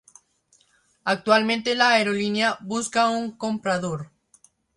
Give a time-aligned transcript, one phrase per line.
[1.03, 4.09] Actualmente la aerolínea Busca un comprador.